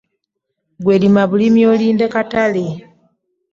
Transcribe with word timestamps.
Ggwe 0.79 0.95
lima 1.03 1.23
bulimi 1.29 1.61
olinde 1.73 2.05
katale. 2.13 2.65